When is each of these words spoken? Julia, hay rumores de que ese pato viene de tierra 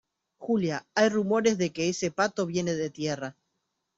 Julia, 0.39 0.87
hay 0.95 1.09
rumores 1.09 1.59
de 1.59 1.69
que 1.71 1.87
ese 1.87 2.09
pato 2.09 2.47
viene 2.47 2.73
de 2.73 2.89
tierra 2.89 3.35